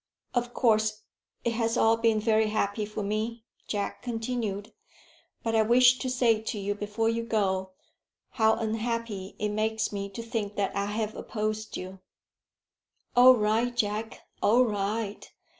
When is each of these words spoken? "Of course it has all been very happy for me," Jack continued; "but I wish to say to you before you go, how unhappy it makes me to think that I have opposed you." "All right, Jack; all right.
"Of 0.33 0.55
course 0.55 1.03
it 1.45 1.53
has 1.53 1.77
all 1.77 1.95
been 1.95 2.19
very 2.19 2.47
happy 2.47 2.87
for 2.87 3.03
me," 3.03 3.45
Jack 3.67 4.01
continued; 4.01 4.73
"but 5.43 5.55
I 5.55 5.61
wish 5.61 5.99
to 5.99 6.09
say 6.09 6.41
to 6.41 6.57
you 6.57 6.73
before 6.73 7.07
you 7.07 7.21
go, 7.23 7.73
how 8.31 8.55
unhappy 8.55 9.35
it 9.37 9.49
makes 9.49 9.91
me 9.93 10.09
to 10.09 10.23
think 10.23 10.55
that 10.55 10.75
I 10.75 10.87
have 10.87 11.15
opposed 11.15 11.77
you." 11.77 11.99
"All 13.15 13.35
right, 13.35 13.77
Jack; 13.77 14.21
all 14.41 14.65
right. 14.65 15.31